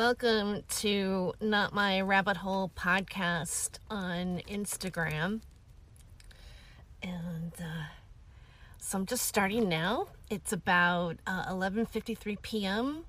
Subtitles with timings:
[0.00, 5.42] welcome to Not My Rabbit Hole podcast on Instagram.
[7.02, 7.84] And uh,
[8.78, 10.08] so I'm just starting now.
[10.30, 13.04] It's about uh, 11:53 p.m.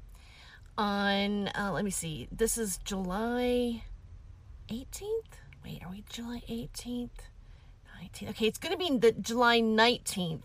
[0.77, 1.47] on.
[1.57, 2.27] Uh, let me see.
[2.29, 3.83] This is July
[4.67, 5.39] 18th.
[5.63, 7.09] Wait, are we July 18th?
[8.03, 8.29] 19th.
[8.31, 10.41] Okay, it's going to be the July 19th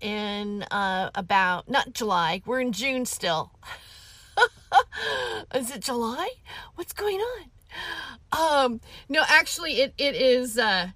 [0.00, 2.42] in uh, about not July.
[2.44, 3.52] We're in June still.
[5.54, 6.30] is it July?
[6.74, 7.50] What's going on?
[8.32, 10.88] Um, no, actually, it it is uh,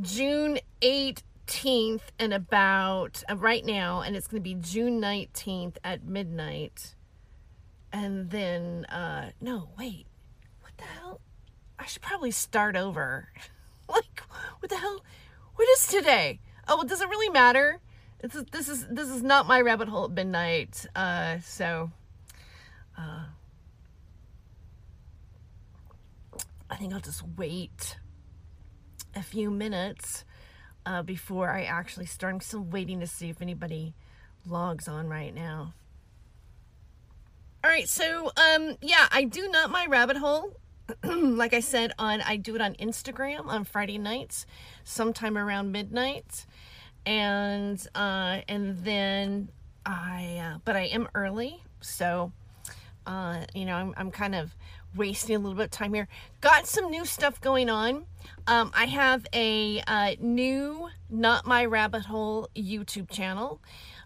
[0.00, 6.04] June 18th and about uh, right now, and it's going to be June 19th at
[6.04, 6.94] midnight.
[7.92, 10.06] And then, uh, no, wait,
[10.60, 11.20] what the hell?
[11.78, 13.28] I should probably start over.
[13.88, 14.20] like,
[14.60, 15.04] what the hell?
[15.54, 16.40] What is today?
[16.68, 17.80] Oh, well, does it really matter?
[18.20, 20.84] This is this is this is not my rabbit hole at midnight.
[20.94, 21.90] Uh, so,
[22.98, 23.24] uh,
[26.70, 27.96] I think I'll just wait
[29.14, 30.24] a few minutes
[30.84, 32.34] uh, before I actually start.
[32.34, 33.94] I'm still waiting to see if anybody
[34.46, 35.74] logs on right now.
[37.64, 40.56] All right, so um, yeah, I do not my rabbit hole.
[41.04, 44.46] like I said, on I do it on Instagram on Friday nights,
[44.84, 46.46] sometime around midnight,
[47.04, 49.50] and uh, and then
[49.84, 52.32] I, uh, but I am early, so
[53.08, 54.54] uh, you know I'm I'm kind of
[54.94, 56.06] wasting a little bit of time here.
[56.40, 58.04] Got some new stuff going on.
[58.46, 63.60] Um, I have a uh, new Not My Rabbit Hole YouTube channel.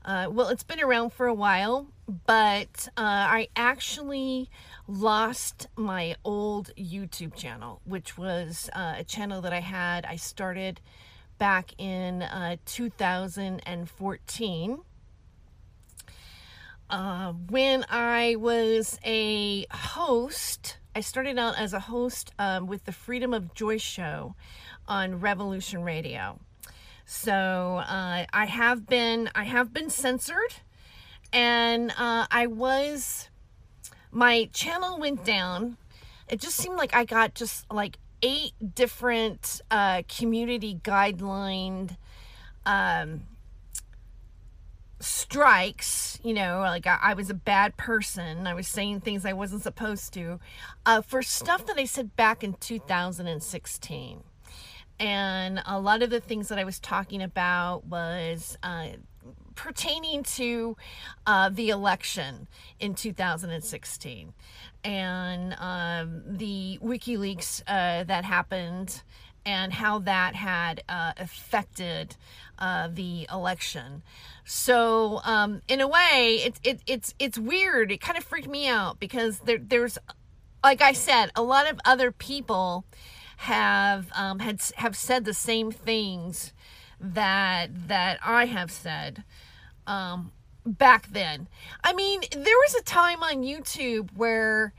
[0.04, 1.86] Uh, well, it's been around for a while,
[2.26, 4.50] but uh, I actually
[4.88, 10.04] lost my old YouTube channel, which was uh, a channel that I had.
[10.04, 10.80] I started
[11.38, 14.78] back in uh, 2014.
[16.92, 22.92] Uh, when I was a host, I started out as a host um, with the
[22.92, 24.34] Freedom of Joy show
[24.86, 26.38] on Revolution Radio.
[27.06, 30.54] So uh, I have been I have been censored,
[31.32, 33.30] and uh, I was
[34.10, 35.78] my channel went down.
[36.28, 41.96] It just seemed like I got just like eight different uh, community guideline
[42.66, 43.22] um,
[45.02, 48.46] strikes, you know, like I, I, was a bad person.
[48.46, 50.40] I was saying things I wasn't supposed to
[50.86, 54.22] uh, for stuff that I said back in 2016.
[55.00, 58.88] And a lot of the things that I was talking about was uh,
[59.54, 60.76] pertaining to
[61.26, 62.46] uh, the election
[62.78, 64.32] in 2016
[64.84, 69.02] and um, the WikiLeaks uh, that happened
[69.44, 72.16] and how that had uh, affected
[72.58, 74.02] uh, the election.
[74.44, 77.90] So, um, in a way, it's it, it's it's weird.
[77.92, 79.98] It kind of freaked me out because there, there's,
[80.62, 82.84] like I said, a lot of other people
[83.38, 86.52] have um, had have said the same things
[87.00, 89.24] that that I have said
[89.86, 90.32] um,
[90.64, 91.48] back then.
[91.82, 94.72] I mean, there was a time on YouTube where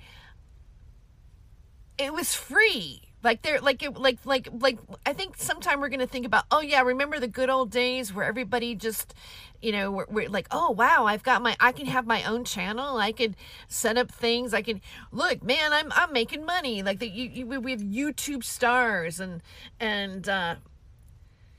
[1.97, 6.05] it was free like they're like it like like like i think sometime we're gonna
[6.05, 9.13] think about oh yeah remember the good old days where everybody just
[9.61, 12.43] you know we're, we're, like oh wow i've got my i can have my own
[12.43, 12.97] channel.
[12.97, 13.35] I can
[13.67, 14.53] set up things.
[14.53, 14.81] I can
[15.11, 16.83] look man i'm i'm making money.
[16.83, 19.41] Like that you, you we have youtube stars and
[19.79, 20.55] and uh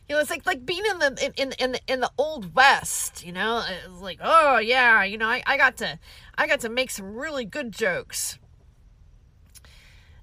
[0.08, 3.24] you know, it's like like being in the in in the, in the old west.
[3.24, 5.98] You know, it's like oh yeah, you know, I, I got to
[6.36, 8.38] I got to make some really good jokes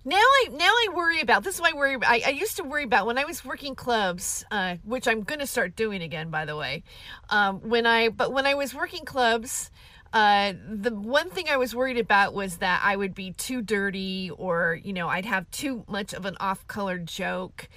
[0.04, 1.98] now I now I worry about this is why I worry.
[2.04, 5.40] I, I used to worry about when I was working clubs, uh, which I'm going
[5.40, 6.84] to start doing again, by the way.
[7.30, 9.70] Um, when I but when I was working clubs,
[10.12, 14.32] uh, the one thing I was worried about was that I would be too dirty,
[14.32, 17.70] or you know, I'd have too much of an off-colored joke,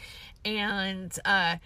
[0.47, 1.57] and uh,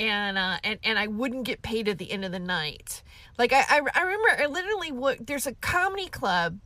[0.00, 3.04] and uh, and and I wouldn't get paid at the end of the night.
[3.38, 6.58] Like I I, I remember I literally there's a comedy club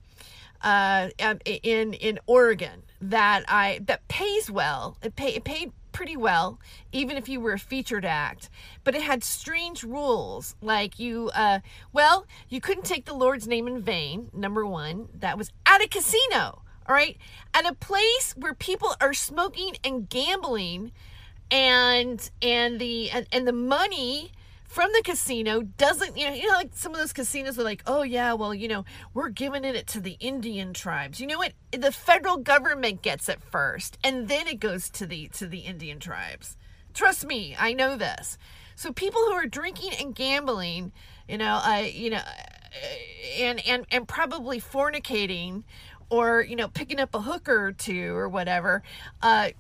[0.63, 1.11] uh,
[1.45, 4.97] in in Oregon that I that pays well.
[5.03, 6.59] It pay it paid pretty well,
[6.91, 8.49] even if you were a featured act.
[8.83, 11.61] But it had strange rules, like you, uh,
[11.93, 14.31] well, you couldn't take the Lord's name in vain.
[14.33, 16.63] Number one, that was at a casino.
[16.89, 17.17] All right,
[17.55, 20.93] at a place where people are smoking and gambling,
[21.51, 24.33] and and the and, and the money
[24.73, 27.83] from the casino doesn't you know you know like some of those casinos are like
[27.87, 31.21] oh yeah well you know we're giving it to the indian tribes.
[31.21, 31.53] You know what?
[31.73, 35.99] The federal government gets it first and then it goes to the to the indian
[35.99, 36.57] tribes.
[36.95, 38.39] Trust me i know this.
[38.75, 40.93] So people who are drinking and gambling
[41.29, 45.65] you know uh, you know uh, and and and probably fornicating
[46.09, 48.83] or you know picking up a hooker or two or whatever
[49.23, 49.51] uh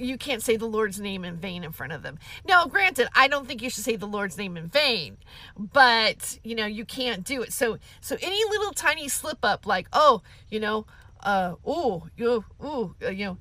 [0.00, 2.18] you can't say the Lord's name in vain in front of them.
[2.46, 5.18] Now, granted, I don't think you should say the Lord's name in vain,
[5.56, 7.52] but you know, you can't do it.
[7.52, 10.86] So, so any little tiny slip up, like, oh, you know,
[11.22, 13.38] uh, oh, you, oh, you know,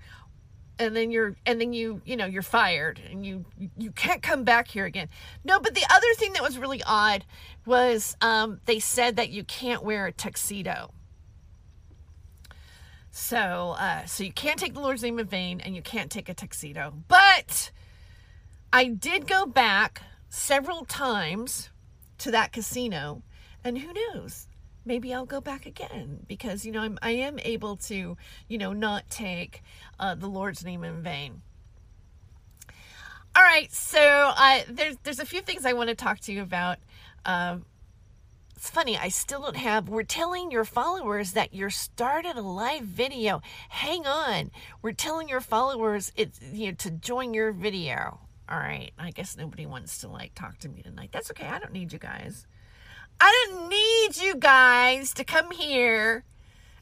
[0.77, 3.45] and then you're, and then you, you know, you're fired and you,
[3.77, 5.09] you can't come back here again.
[5.43, 7.25] No, but the other thing that was really odd
[7.65, 10.91] was, um, they said that you can't wear a tuxedo.
[13.11, 16.29] So, uh, so you can't take the Lord's name in vain, and you can't take
[16.29, 16.93] a tuxedo.
[17.07, 17.71] But
[18.71, 21.69] I did go back several times
[22.19, 23.23] to that casino,
[23.63, 24.47] and who knows?
[24.85, 28.17] Maybe I'll go back again because you know I'm I am able to
[28.47, 29.61] you know not take
[29.99, 31.41] uh, the Lord's name in vain.
[33.35, 33.99] All right, so
[34.35, 36.77] uh, there's there's a few things I want to talk to you about.
[37.25, 37.65] Um,
[38.59, 39.87] it's funny, I still don't have.
[39.87, 43.41] We're telling your followers that you're started a live video.
[43.69, 44.51] Hang on.
[44.81, 48.19] We're telling your followers it's you know to join your video.
[48.49, 48.91] All right.
[48.99, 51.11] I guess nobody wants to like talk to me tonight.
[51.13, 51.47] That's okay.
[51.47, 52.45] I don't need you guys.
[53.21, 56.25] I don't need you guys to come here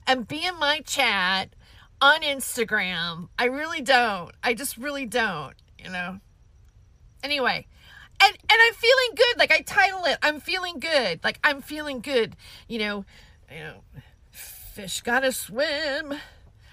[0.07, 1.55] and be in my chat
[2.01, 3.29] on Instagram.
[3.37, 4.31] I really don't.
[4.41, 6.21] I just really don't, you know.
[7.21, 7.67] Anyway,
[8.21, 9.37] and and I'm feeling good.
[9.37, 11.23] Like I title it, I'm feeling good.
[11.23, 12.35] Like I'm feeling good.
[12.67, 13.05] You know,
[13.51, 13.81] you know,
[14.31, 16.13] fish gotta swim.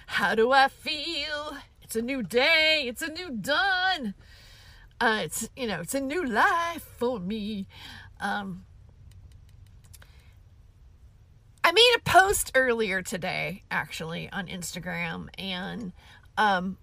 [0.06, 1.56] How do I feel?
[1.82, 2.84] It's a new day.
[2.86, 4.14] It's a new dawn.
[5.00, 7.66] Uh, it's you know, it's a new life for me.
[8.20, 8.64] Um,
[11.62, 15.92] I made a post earlier today, actually, on Instagram, and
[16.36, 16.76] um,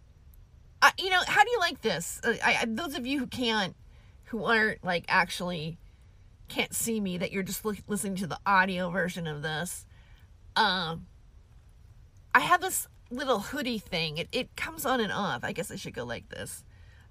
[0.81, 2.19] I, you know, how do you like this?
[2.23, 3.75] Uh, I, I, those of you who can't
[4.31, 5.77] who aren't like actually
[6.49, 9.85] can't see me that you're just listening to the audio version of this
[10.57, 11.05] um
[12.35, 14.17] i have this little hoodie thing.
[14.17, 15.43] It, it comes on and off.
[15.43, 16.63] I guess i should go like this.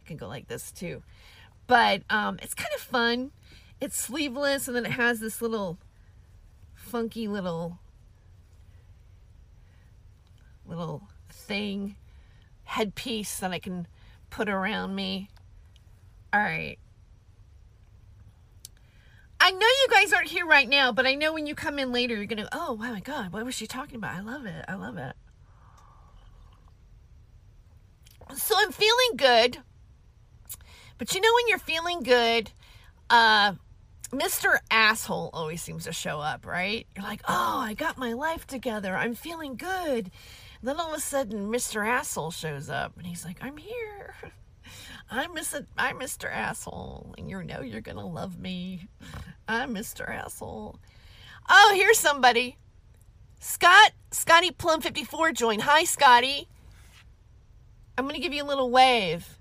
[0.02, 1.02] I can go like this too.
[1.66, 3.30] But um it's kind of fun.
[3.80, 5.78] It's sleeveless and then it has this little
[6.74, 7.78] funky little
[10.66, 11.96] little thing
[12.64, 13.86] headpiece that i can
[14.30, 15.28] put around me.
[16.32, 16.78] All right
[19.50, 21.90] I know you guys aren't here right now, but I know when you come in
[21.90, 24.14] later, you're going to, oh, wow, my God, what was she talking about?
[24.14, 24.64] I love it.
[24.68, 25.16] I love it.
[28.36, 29.58] So I'm feeling good.
[30.98, 32.52] But you know, when you're feeling good,
[33.10, 33.54] uh,
[34.12, 34.58] Mr.
[34.70, 36.86] Asshole always seems to show up, right?
[36.94, 38.94] You're like, oh, I got my life together.
[38.94, 40.12] I'm feeling good.
[40.62, 41.84] Then all of a sudden, Mr.
[41.84, 44.14] Asshole shows up and he's like, I'm here.
[45.12, 45.66] I'm Mr.
[45.76, 46.30] I'm Mr.
[46.30, 48.86] Asshole, and you know you're gonna love me.
[49.48, 50.08] I'm Mr.
[50.08, 50.78] Asshole.
[51.48, 52.56] Oh, here's somebody.
[53.40, 55.62] Scott, Scotty Plum 54 joined.
[55.62, 56.46] Hi, Scotty.
[57.98, 59.36] I'm gonna give you a little wave.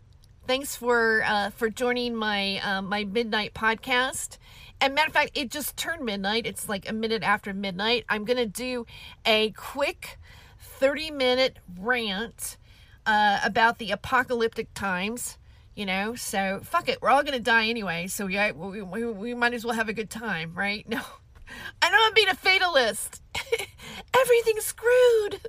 [0.47, 4.39] Thanks for uh, for joining my uh, my midnight podcast.
[4.81, 6.47] And matter of fact, it just turned midnight.
[6.47, 8.05] It's like a minute after midnight.
[8.09, 8.87] I'm gonna do
[9.23, 10.17] a quick
[10.59, 12.57] 30 minute rant
[13.05, 15.37] uh, about the apocalyptic times
[15.75, 16.15] you know?
[16.15, 19.65] So fuck it we're all gonna die anyway so yeah we, we, we might as
[19.65, 20.87] well have a good time right?
[20.87, 21.01] No.
[21.81, 23.21] I know i'm being a fatalist.
[24.19, 25.39] Everything's screwed.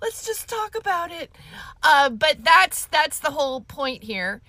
[0.00, 1.32] Let's just talk about it.
[1.82, 4.40] Uh, but that's that's the whole point here.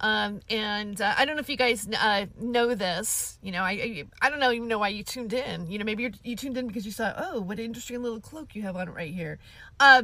[0.00, 3.38] Um, and uh, I don't know if you guys uh, know this.
[3.42, 5.70] You know, I, I, don't know even know why you tuned in.
[5.70, 8.62] You know, maybe you tuned in because you saw, oh, what interesting little cloak you
[8.62, 9.38] have on right here.
[9.80, 10.02] Uh,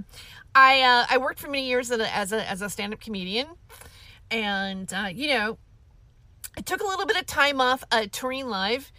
[0.54, 3.00] I uh, I worked for many years as a as a, as a stand up
[3.00, 3.46] comedian,
[4.30, 5.58] and uh, you know,
[6.56, 8.92] I took a little bit of time off uh, touring live.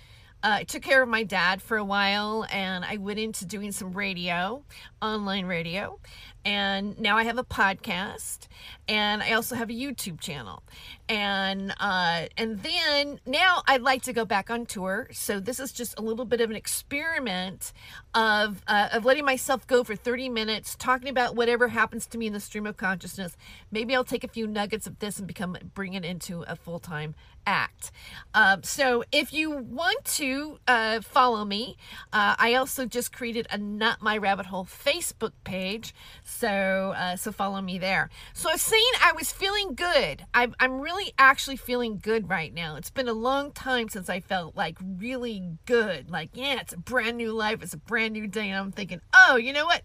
[0.43, 3.71] Uh, I took care of my dad for a while, and I went into doing
[3.71, 4.63] some radio,
[4.99, 5.99] online radio,
[6.43, 8.47] and now I have a podcast,
[8.91, 10.63] and I also have a YouTube channel,
[11.07, 15.07] and uh, and then now I'd like to go back on tour.
[15.13, 17.71] So this is just a little bit of an experiment
[18.13, 22.27] of uh, of letting myself go for 30 minutes, talking about whatever happens to me
[22.27, 23.37] in the stream of consciousness.
[23.71, 26.79] Maybe I'll take a few nuggets of this and become bring it into a full
[26.79, 27.91] time act.
[28.33, 31.77] Um, so if you want to uh, follow me,
[32.13, 35.93] uh, I also just created a Not My Rabbit Hole Facebook page.
[36.23, 38.09] So uh, so follow me there.
[38.33, 38.61] So I was
[39.01, 40.25] I was feeling good.
[40.33, 42.75] I'm, I'm really actually feeling good right now.
[42.75, 46.09] It's been a long time since I felt like really good.
[46.09, 47.61] Like, yeah, it's a brand new life.
[47.61, 48.49] It's a brand new day.
[48.49, 49.81] And I'm thinking, oh, you know what?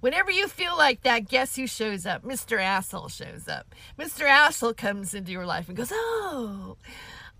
[0.00, 2.22] Whenever you feel like that, guess who shows up?
[2.22, 2.58] Mr.
[2.58, 3.74] Asshole shows up.
[3.98, 4.22] Mr.
[4.22, 6.78] Asshole comes into your life and goes, Oh,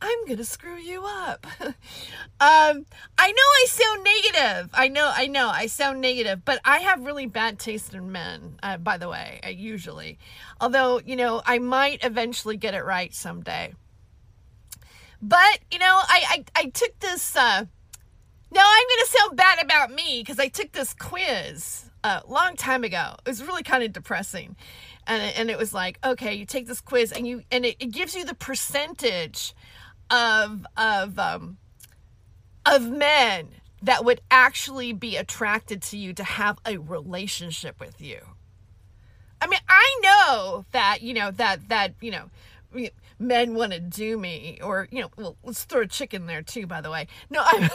[0.02, 1.47] I'm gonna screw you up.
[1.61, 1.75] um,
[2.40, 2.87] I know
[3.19, 4.71] I sound negative.
[4.73, 8.59] I know, I know, I sound negative, but I have really bad taste in men.
[8.62, 10.19] Uh, by the way, I usually,
[10.61, 13.75] although you know, I might eventually get it right someday.
[15.21, 17.37] But you know, I I, I took this.
[17.37, 17.64] Uh,
[18.52, 23.16] I'm gonna sound bad about me because I took this quiz a long time ago.
[23.25, 24.57] It was really kind of depressing.
[25.07, 27.90] And, and it was like, okay, you take this quiz and you and it, it
[27.90, 29.54] gives you the percentage
[30.11, 31.59] of of um,
[32.67, 33.49] of men
[33.83, 38.21] that would actually be attracted to you to have a relationship with you.
[39.40, 42.31] I mean, I know that you know that that you know
[43.19, 46.67] men want to do me or you know well let's throw a chicken there too
[46.67, 47.07] by the way.
[47.29, 47.71] No i'm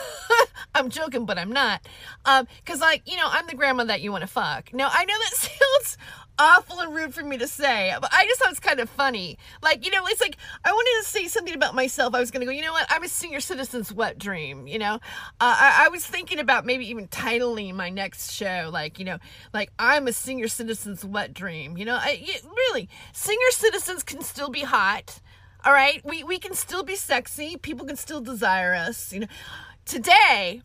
[0.73, 1.85] i'm joking but i'm not.
[2.25, 4.73] Um because like you know i'm the grandma that you want to fuck.
[4.73, 5.97] Now i know that sounds
[6.37, 9.37] awful and rude for me to say, but I just thought it's kind of funny.
[9.61, 12.13] Like, you know, it's like I wanted to say something about myself.
[12.13, 12.87] I was going to go, you know what?
[12.89, 14.95] I'm a senior citizen's wet dream, you know?
[14.95, 14.99] Uh,
[15.39, 19.17] I, I, was thinking about maybe even titling my next show, like, you know,
[19.53, 21.97] like I'm a senior citizen's wet dream, you know?
[21.99, 25.19] I, really, senior citizens can still be hot.
[25.63, 26.01] All right?
[26.05, 27.57] We, we can still be sexy.
[27.57, 29.27] People can still desire us, you know?
[29.85, 30.61] Today,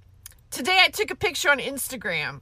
[0.51, 2.41] today I took a picture on Instagram.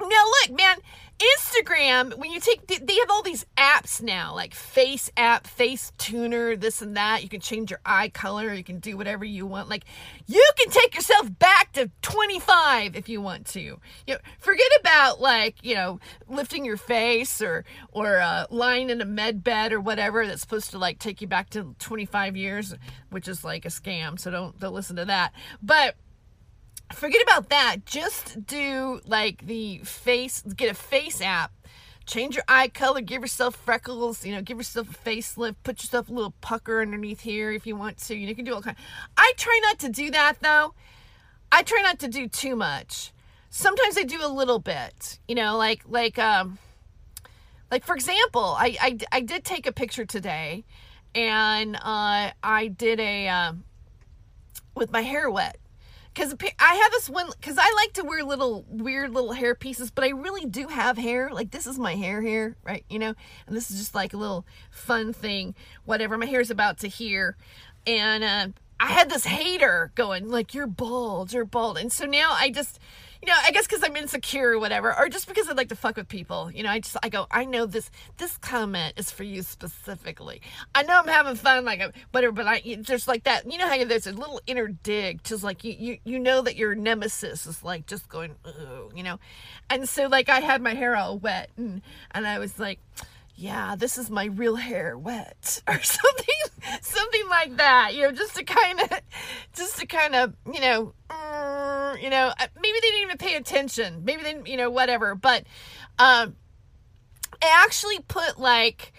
[0.00, 0.78] Now, look, man,
[1.20, 6.56] Instagram, when you take, they have all these apps now, like Face App, Face Tuner,
[6.56, 7.22] this and that.
[7.22, 8.54] You can change your eye color.
[8.54, 9.68] You can do whatever you want.
[9.68, 9.84] Like,
[10.26, 13.60] you can take yourself back to 25 if you want to.
[13.60, 13.78] You
[14.08, 19.06] know, forget about like, you know, lifting your face or or uh, lying in a
[19.06, 22.74] med bed or whatever that's supposed to like take you back to 25 years,
[23.10, 24.18] which is like a scam.
[24.18, 25.32] So don't don't listen to that.
[25.62, 25.96] But
[26.92, 27.86] forget about that.
[27.86, 31.52] Just do like the face, get a face app,
[32.06, 36.08] change your eye color, give yourself freckles, you know, give yourself a facelift, put yourself
[36.08, 38.16] a little pucker underneath here if you want to.
[38.16, 38.76] You, can do all kind.
[39.16, 40.74] I try not to do that though.
[41.52, 43.12] I try not to do too much.
[43.50, 46.58] Sometimes I do a little bit, you know, like like um
[47.70, 50.64] like for example, I I, I did take a picture today
[51.14, 53.52] and uh I did a uh,
[54.74, 55.56] with my hair wet
[56.12, 59.90] because I have this one because I like to wear little weird little hair pieces,
[59.90, 61.30] but I really do have hair.
[61.32, 62.84] Like this is my hair here, right?
[62.88, 63.14] You know,
[63.46, 65.54] and this is just like a little fun thing.
[65.84, 67.36] Whatever, my hair's about to here,
[67.86, 68.48] and uh,
[68.80, 72.78] I had this hater going like, "You're bald, you're bald," and so now I just
[73.22, 75.76] you know, I guess because I'm insecure or whatever, or just because I like to
[75.76, 76.50] fuck with people.
[76.52, 80.40] You know, I just I go, I know this this comment is for you specifically.
[80.74, 83.50] I know I'm having fun, like whatever, but I there's like that.
[83.50, 86.40] You know how you there's a little inner dig, just like you you you know
[86.40, 88.34] that your nemesis is like just going,
[88.94, 89.18] you know,
[89.68, 92.78] and so like I had my hair all wet and and I was like
[93.40, 98.36] yeah, this is my real hair wet or something, something like that, you know, just
[98.36, 98.90] to kind of,
[99.54, 100.92] just to kind of, you know,
[101.98, 104.04] you know, uh, maybe they didn't even pay attention.
[104.04, 105.14] Maybe they, you know, whatever.
[105.14, 105.44] But
[105.98, 106.36] um,
[107.42, 108.92] I actually put like,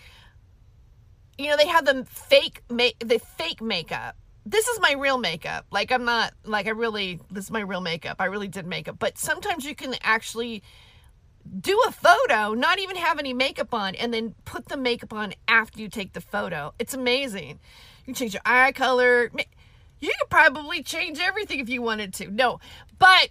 [1.38, 4.16] you know, they have the fake make the fake makeup.
[4.46, 5.68] This is my real makeup.
[5.72, 8.18] Like I'm not like I really this is my real makeup.
[8.20, 8.98] I really did makeup.
[8.98, 10.64] But sometimes you can actually
[11.60, 15.34] do a photo, not even have any makeup on, and then put the makeup on
[15.48, 16.74] after you take the photo.
[16.80, 17.60] It's amazing.
[18.00, 19.32] You can change your eye color.
[20.00, 22.32] You could probably change everything if you wanted to.
[22.32, 22.60] No,
[22.98, 23.30] but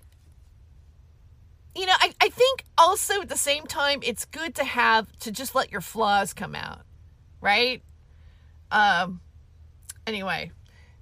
[1.75, 5.31] you know, I, I think also at the same time, it's good to have to
[5.31, 6.81] just let your flaws come out,
[7.41, 7.83] right?
[8.71, 9.21] Um,
[10.07, 10.51] anyway,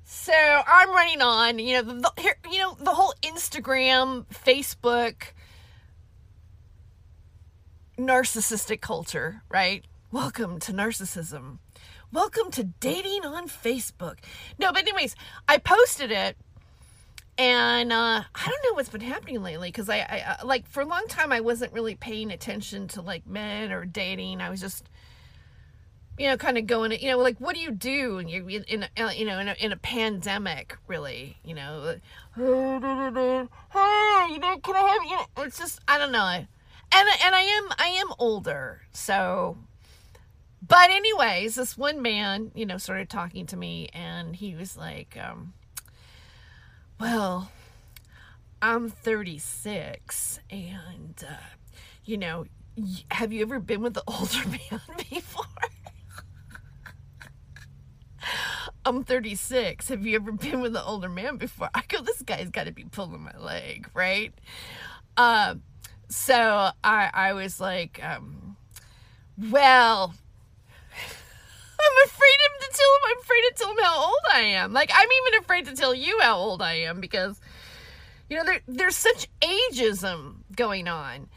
[0.05, 5.33] so I'm running on, you know, the, the you know, the whole Instagram, Facebook,
[7.99, 9.85] narcissistic culture, right?
[10.13, 11.59] Welcome to narcissism.
[12.13, 14.19] Welcome to dating on Facebook.
[14.59, 15.17] No, but anyways,
[15.49, 16.37] I posted it
[17.37, 20.81] and uh, I don't know what's been happening lately because I, I, uh, like for
[20.81, 24.41] a long time I wasn't really paying attention to like men or dating.
[24.41, 24.89] I was just
[26.19, 28.85] you know kind of going you know like what do you do in you in
[28.97, 31.95] a, uh, you know in a, in a pandemic really you know
[32.35, 36.45] hey you know can I have you know it's just I don't know
[36.93, 39.57] and and I am I am older so
[40.67, 45.17] but anyways, this one man, you know, started talking to me and he was like,
[45.17, 45.53] um,
[46.99, 47.51] well,
[48.61, 51.35] I'm 36 and, uh,
[52.05, 52.47] you know,
[53.11, 54.81] have you ever been with an older man
[55.11, 55.45] before?
[58.85, 59.89] I'm 36.
[59.89, 61.71] Have you ever been with an older man before?
[61.75, 64.33] I go, this guy's got to be pulling my leg, right?
[65.17, 65.57] Uh,
[66.09, 68.57] so I, I was like, um,
[69.51, 70.15] well,
[71.81, 73.03] I'm afraid to tell him.
[73.11, 74.73] I'm afraid to tell him how old I am.
[74.73, 77.41] Like I'm even afraid to tell you how old I am because,
[78.29, 81.29] you know, there there's such ageism going on.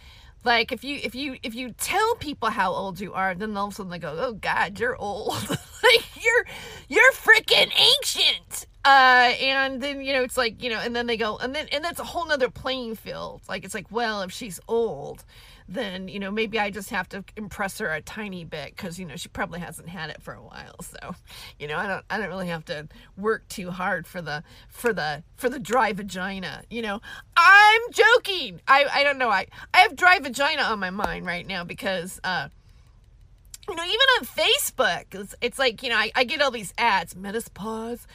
[0.43, 3.67] Like if you if you if you tell people how old you are, then all
[3.67, 5.49] of a sudden they go, "Oh God, you're old.
[5.49, 6.45] like you're
[6.89, 11.17] you're freaking ancient." Uh, and then you know it's like you know, and then they
[11.17, 13.41] go, and then and that's a whole nother playing field.
[13.47, 15.23] Like it's like, well, if she's old,
[15.67, 19.05] then you know maybe I just have to impress her a tiny bit because you
[19.05, 20.75] know she probably hasn't had it for a while.
[20.81, 21.15] So
[21.59, 24.93] you know I don't I don't really have to work too hard for the for
[24.93, 26.63] the for the dry vagina.
[26.69, 27.01] You know
[27.37, 28.61] I'm joking.
[28.67, 29.29] I I don't know.
[29.29, 32.49] I I have dry vagina on my mind right now because uh
[33.69, 36.73] you know even on Facebook it's, it's like you know I, I get all these
[36.77, 38.07] ads menopause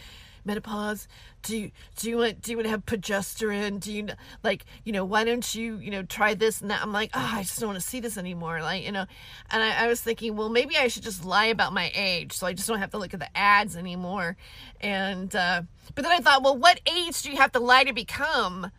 [0.47, 1.09] menopause?
[1.43, 3.81] Do you do you want do you want to have progesterone?
[3.81, 4.09] Do you
[4.43, 6.83] like you know why don't you you know try this and that?
[6.83, 9.07] I'm like oh i just don't want to see this anymore like you know?
[9.51, 12.47] And I, I was thinking well maybe i should just lie about my age so
[12.47, 14.37] i just don't have to look at the ads anymore.
[14.81, 15.63] And uh
[15.95, 18.71] but then i thought well what age do you have to lie to become?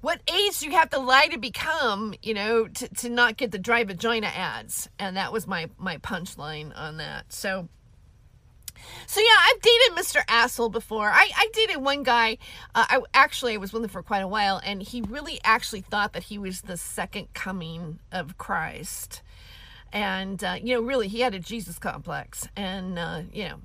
[0.00, 3.50] What age do you have to lie to become you know to, to not get
[3.50, 4.88] the dry vagina ads?
[4.98, 7.32] And that was my my punchline on that.
[7.32, 7.68] So
[9.06, 10.22] so yeah, I've dated Mr.
[10.28, 11.08] Asshole before.
[11.08, 12.38] I, I dated one guy.
[12.74, 15.80] Uh, I actually I was with him for quite a while, and he really actually
[15.80, 19.22] thought that he was the second coming of Christ,
[19.92, 23.60] and uh, you know, really, he had a Jesus complex, and uh, you know.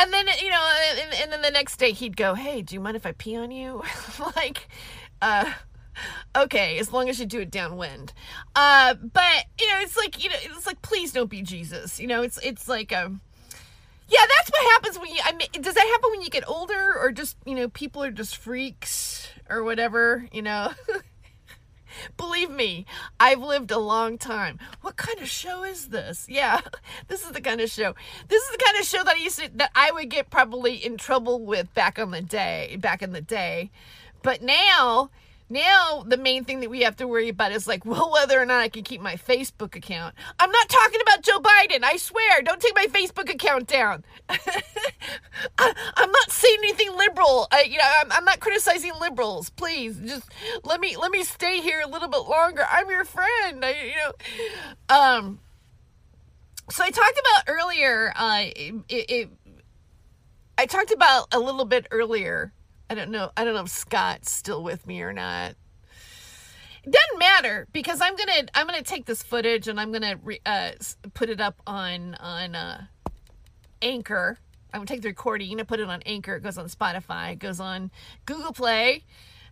[0.00, 2.80] And then you know, and, and then the next day he'd go, "Hey, do you
[2.80, 3.82] mind if I pee on you?"
[4.36, 4.68] like,
[5.20, 5.52] uh,
[6.36, 8.12] okay, as long as you do it downwind.
[8.54, 11.98] Uh, but you know, it's like you know, it's like please don't be Jesus.
[11.98, 13.20] You know, it's it's like um
[14.08, 15.20] yeah, that's what happens when you.
[15.24, 18.10] I mean, does that happen when you get older, or just you know, people are
[18.10, 20.26] just freaks or whatever?
[20.32, 20.72] You know.
[22.16, 22.86] Believe me,
[23.18, 24.60] I've lived a long time.
[24.82, 26.26] What kind of show is this?
[26.28, 26.60] Yeah,
[27.08, 27.94] this is the kind of show.
[28.28, 30.74] This is the kind of show that I used to that I would get probably
[30.74, 33.70] in trouble with back on the day, back in the day.
[34.22, 35.10] But now
[35.50, 38.44] now, the main thing that we have to worry about is like, well, whether or
[38.44, 40.14] not I can keep my Facebook account.
[40.38, 41.82] I'm not talking about Joe Biden.
[41.82, 42.42] I swear.
[42.42, 44.04] Don't take my Facebook account down.
[44.28, 47.48] I, am not saying anything liberal.
[47.50, 49.50] I, you know, I'm, I'm not criticizing liberals.
[49.50, 50.28] Please, just
[50.64, 52.66] let me let me stay here a little bit longer.
[52.70, 53.64] I'm your friend.
[53.64, 55.40] I, you know, um.
[56.70, 58.12] So I talked about earlier.
[58.14, 59.30] Uh, it, it
[60.58, 62.52] I talked about a little bit earlier
[62.90, 63.30] I don't know.
[63.36, 65.54] I don't know if Scott's still with me or not.
[66.84, 70.40] It doesn't matter because I'm gonna I'm gonna take this footage and I'm gonna re,
[70.46, 70.70] uh,
[71.12, 72.86] put it up on on uh,
[73.82, 74.38] Anchor.
[74.72, 76.36] I'm gonna take the recording and put it on Anchor.
[76.36, 77.32] It goes on Spotify.
[77.32, 77.90] It goes on
[78.24, 79.04] Google Play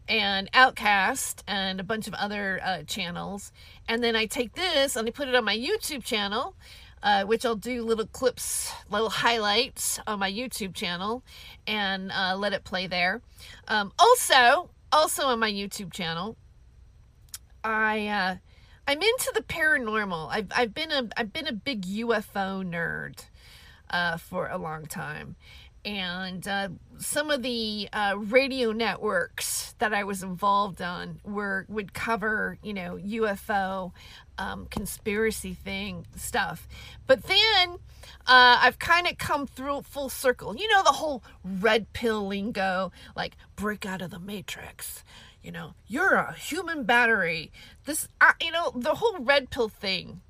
[0.09, 3.53] and Outcast and a bunch of other uh, channels.
[3.89, 6.55] And then I take this and I put it on my YouTube channel
[7.03, 11.23] uh, which I'll do little clips, little highlights on my YouTube channel
[11.67, 13.23] and uh, let it play there.
[13.69, 16.37] Um, also, also on my YouTube channel,
[17.63, 18.37] I uh,
[18.89, 20.29] I'm into the paranormal.
[20.31, 23.25] I've I've been a I've been a big UFO nerd
[23.91, 25.35] uh, for a long time,
[25.85, 31.95] and uh, some of the uh, radio networks that I was involved on were would
[31.95, 33.93] cover you know UFO
[34.39, 36.69] um, conspiracy thing stuff,
[37.07, 37.79] but then
[38.27, 40.57] uh, I've kind of come through full circle.
[40.57, 45.05] You know the whole red pill lingo, like break out of the matrix.
[45.43, 47.53] You know, you're a human battery.
[47.85, 48.09] This,
[48.41, 50.23] you know, the whole red pill thing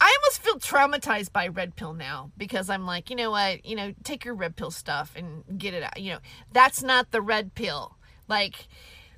[0.00, 3.74] I almost feel traumatized by red pill now because I'm like, you know what, you
[3.76, 5.98] know, take your red pill stuff and get it out.
[5.98, 6.18] You know,
[6.52, 7.96] that's not the red pill.
[8.28, 8.68] Like,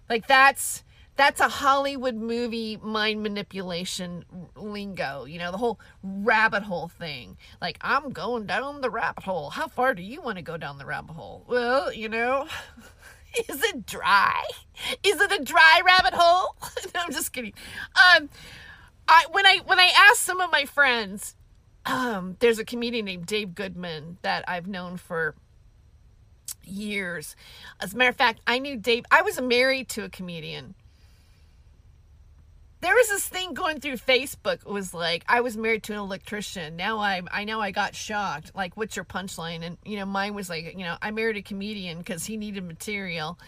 [0.09, 0.85] like that's
[1.17, 4.25] that's a Hollywood movie mind manipulation
[4.55, 5.25] lingo.
[5.25, 7.37] You know, the whole rabbit hole thing.
[7.61, 9.51] Like, I'm going down the rabbit hole.
[9.51, 11.45] How far do you want to go down the rabbit hole?
[11.49, 12.47] Well, you know.
[13.49, 14.45] Is it dry?
[15.03, 16.57] Is it a dry rabbit hole?
[16.95, 17.53] no, I'm just kidding.
[17.95, 18.31] Um,
[19.09, 21.37] I when I when I asked some of my friends,
[21.85, 25.35] um, there's a comedian named Dave Goodman that I've known for
[26.65, 27.37] years.
[27.81, 29.05] As a matter of fact, I knew Dave.
[29.11, 30.75] I was married to a comedian.
[32.81, 34.61] There was this thing going through Facebook.
[34.61, 36.77] It was like I was married to an electrician.
[36.77, 38.53] Now I I know I got shocked.
[38.55, 39.65] Like, what's your punchline?
[39.65, 42.65] And you know, mine was like, you know, I married a comedian because he needed
[42.65, 43.39] material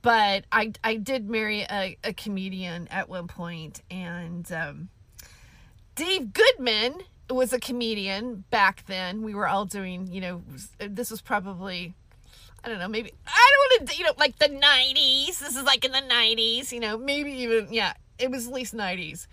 [0.00, 4.88] but I I did marry a, a comedian at one point, and um,
[5.94, 9.22] Dave Goodman was a comedian back then.
[9.22, 10.42] We were all doing, you know,
[10.78, 11.94] this was probably,
[12.64, 15.40] I don't know, maybe, I don't want to, you know, like the 90s.
[15.40, 18.74] This is like in the 90s, you know, maybe even, yeah, it was at least
[18.74, 19.26] 90s.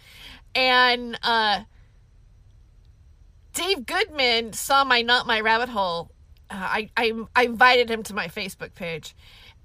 [0.54, 1.64] And, uh,
[3.54, 6.12] Dave Goodman saw my Not My Rabbit Hole
[6.50, 9.16] uh, I, I I invited him to my Facebook page,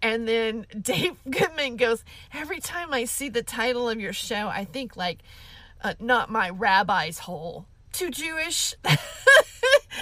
[0.03, 4.65] and then Dave Goodman goes, every time I see the title of your show, I
[4.65, 5.21] think like,
[5.83, 7.67] uh, not my rabbi's hole.
[7.93, 8.75] Too Jewish.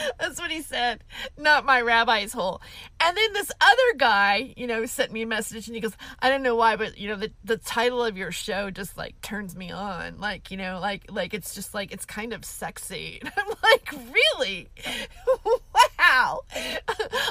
[0.19, 1.05] That's what he said.
[1.37, 2.61] Not my rabbi's hole.
[3.01, 6.29] And then this other guy, you know, sent me a message and he goes, I
[6.29, 9.57] don't know why, but you know, the, the title of your show just like turns
[9.57, 10.19] me on.
[10.19, 13.21] Like, you know, like like it's just like it's kind of sexy.
[13.29, 13.93] And I'm like,
[14.39, 14.69] really?
[15.45, 16.41] wow.
[16.55, 16.81] I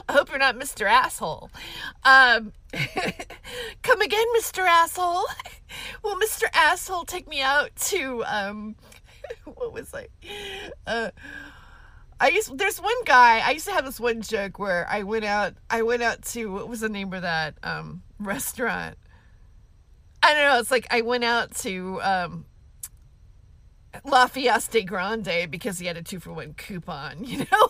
[0.09, 0.85] hope you're not Mr.
[0.85, 1.49] Asshole.
[2.03, 2.51] Um
[3.81, 4.59] come again, Mr.
[4.59, 5.25] Asshole.
[6.03, 6.43] Will Mr.
[6.53, 8.75] Asshole take me out to um
[9.45, 10.07] what was I?
[10.85, 11.11] Uh
[12.19, 15.25] I used there's one guy I used to have this one joke where I went
[15.25, 18.97] out I went out to what was the name of that um restaurant?
[20.23, 22.45] I don't know it's like I went out to um
[24.03, 27.69] La Fiesta Grande because he had a two for one coupon you know?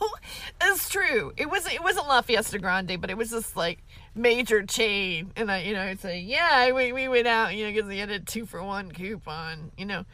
[0.62, 1.33] It's true.
[1.36, 3.79] It wasn't it wasn't La Fiesta Grande but it was this like
[4.15, 5.33] major chain.
[5.36, 7.97] And I you know I'd say yeah we, we went out you know because he
[7.99, 10.05] had a two for one coupon you know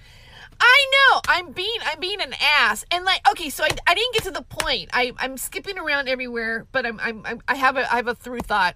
[0.59, 1.21] I know.
[1.27, 2.85] I'm being I'm being an ass.
[2.91, 4.89] And like okay, so I, I didn't get to the point.
[4.93, 8.15] I I'm skipping around everywhere, but I'm I'm, I'm I have a I have a
[8.15, 8.75] through thought.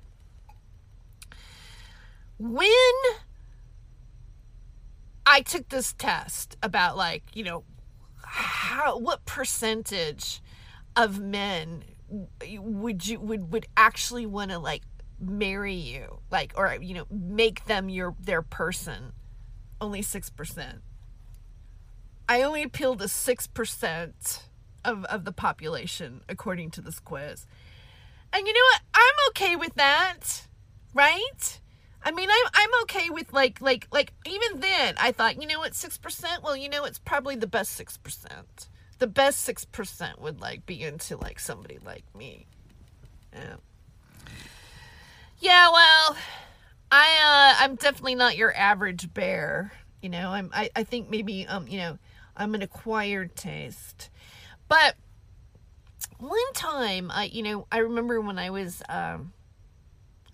[2.39, 2.69] When
[5.25, 7.63] I took this test about like, you know,
[8.23, 10.41] how what percentage
[10.95, 11.83] of men
[12.57, 14.83] would you would would actually want to like
[15.19, 19.11] marry you like or you know make them your their person
[19.81, 20.79] only 6%
[22.29, 24.39] I only appeal to 6%
[24.83, 27.45] of, of the population, according to this quiz.
[28.33, 28.81] And you know what?
[28.93, 30.47] I'm okay with that,
[30.93, 31.59] right?
[32.03, 35.59] I mean, I'm I'm okay with like like like even then I thought, you know
[35.59, 36.43] what, six percent.
[36.43, 38.69] Well, you know, it's probably the best six percent.
[38.99, 42.47] The best six percent would like be into like somebody like me.
[43.33, 43.55] Yeah.
[45.39, 45.69] Yeah.
[45.69, 46.17] Well,
[46.91, 49.73] I uh, I'm definitely not your average bear.
[50.01, 51.97] You know, I'm I I think maybe um you know
[52.37, 54.09] I'm an acquired taste.
[54.67, 54.95] But
[56.19, 59.33] one time, I you know, I remember when I was um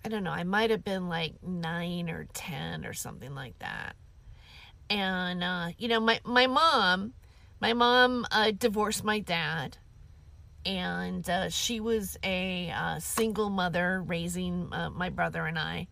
[0.04, 3.96] I don't know, I might have been like 9 or 10 or something like that.
[4.90, 7.14] And uh you know, my my mom,
[7.60, 9.78] my mom uh divorced my dad
[10.66, 15.88] and uh, she was a uh, single mother raising uh, my brother and I.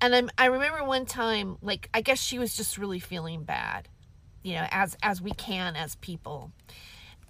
[0.00, 3.88] And I'm, I remember one time, like I guess she was just really feeling bad,
[4.46, 6.52] you know, as as we can as people.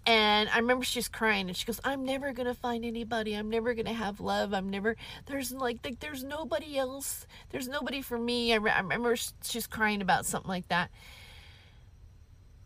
[0.04, 3.34] And I remember she's crying and she goes, I'm never to find anybody.
[3.34, 4.54] I'm never to have love.
[4.54, 7.26] I'm never, there's like, like, there's nobody else.
[7.50, 8.52] There's nobody for me.
[8.52, 10.92] I, re- I remember she's crying about something like that.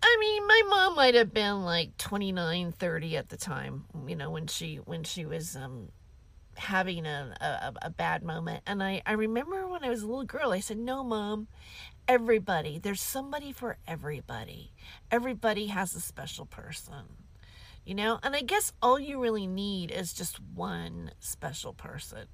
[0.03, 4.29] I mean, my mom might have been like 29, 30 at the time, you know,
[4.31, 5.89] when she, when she was, um,
[6.57, 8.63] having a, a, a bad moment.
[8.67, 11.49] And I, I remember when I was a little girl, I said, no, mom,
[12.07, 12.79] everybody.
[12.79, 14.73] There's somebody for everybody.
[15.11, 17.17] Everybody has a special person.
[17.85, 22.27] You know, and I guess all you really need is just one special person.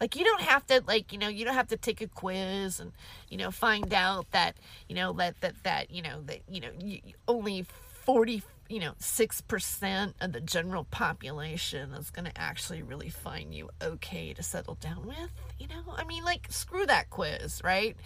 [0.00, 2.78] Like you don't have to like, you know, you don't have to take a quiz
[2.78, 2.92] and,
[3.28, 4.56] you know, find out that,
[4.88, 7.66] you know, that that that, you know, that, you know, you, only
[8.04, 13.68] 40 you know, 6% of the general population is going to actually really find you
[13.82, 15.82] okay to settle down with, you know?
[15.94, 17.96] I mean, like, screw that quiz, right?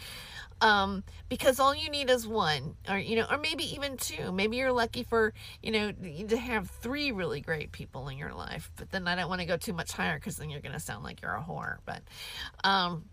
[0.60, 4.32] Um, because all you need is one, or, you know, or maybe even two.
[4.32, 8.72] Maybe you're lucky for, you know, to have three really great people in your life.
[8.76, 10.80] But then I don't want to go too much higher because then you're going to
[10.80, 11.76] sound like you're a whore.
[11.86, 12.02] But,
[12.64, 13.04] um,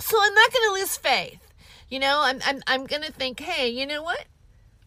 [0.00, 1.52] so I'm not going to lose faith.
[1.90, 4.24] You know, I'm, I'm, I'm going to think, hey, you know what?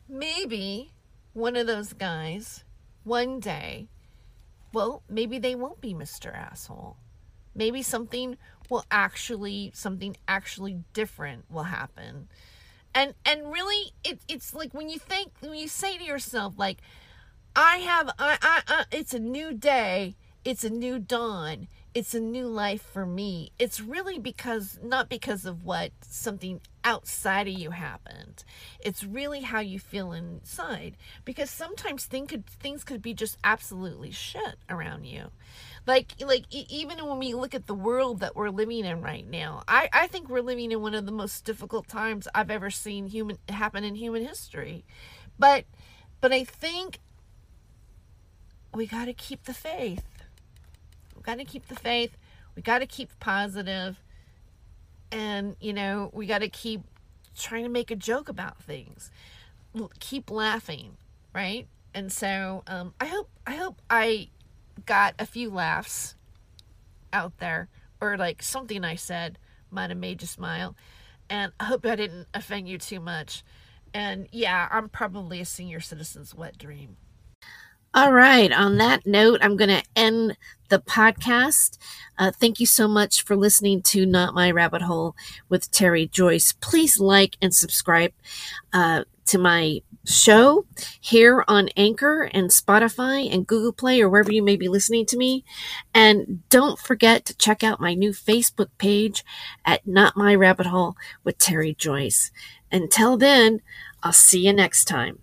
[0.10, 0.92] Maybe
[1.34, 2.64] one of those guys
[3.04, 3.88] one day,
[4.74, 6.36] well, maybe they won't be Mr.
[6.36, 6.98] Asshole.
[7.56, 8.38] Maybe something
[8.70, 12.30] will actually something actually different will happen.
[12.96, 16.78] And and really it, it's like when you think when you say to yourself like
[17.56, 20.16] I have I, I, I it's a new day,
[20.46, 23.52] it's a new dawn it's a new life for me.
[23.60, 28.46] It's really because, not because of what something outside of you happened.
[28.80, 30.96] It's really how you feel inside.
[31.26, 35.32] Because sometimes thing could, things could be just absolutely shit around you.
[35.86, 39.64] Like, like even when we look at the world that we're living in right now,
[39.68, 43.08] I, I think we're living in one of the most difficult times I've ever seen
[43.08, 44.86] human happen in human history.
[45.38, 45.66] But,
[46.22, 47.00] but I think
[48.74, 50.06] we got to keep the faith
[51.22, 52.18] we got to keep the faith.
[52.56, 54.02] We got to keep positive.
[55.12, 56.82] And, you know, we got to keep
[57.38, 59.12] trying to make a joke about things.
[60.00, 60.98] Keep laughing,
[61.32, 61.68] right?
[61.94, 64.30] And so um, I hope I hope I
[64.88, 66.16] got a few laughs
[67.14, 67.68] out there,
[68.00, 69.38] or like something I said
[69.70, 70.76] might have made you smile.
[71.30, 73.44] And I hope I didn't offend you too much.
[73.94, 76.98] And yeah, I'm probably a senior citizen's wet dream.
[77.94, 78.52] All right.
[78.54, 80.38] On that note, I'm going to end
[80.70, 81.78] the podcast.
[82.18, 85.14] Uh, thank you so much for listening to Not My Rabbit Hole
[85.50, 86.54] with Terry Joyce.
[86.54, 88.14] Please like and subscribe
[88.72, 90.66] uh, to my show
[91.02, 95.18] here on Anchor and Spotify and Google Play or wherever you may be listening to
[95.18, 95.44] me.
[95.94, 99.26] And don't forget to check out my new Facebook page
[99.66, 102.32] at Not My Rabbit Hole with Terry Joyce.
[102.72, 103.62] Until then,
[104.02, 105.20] I'll see you next time.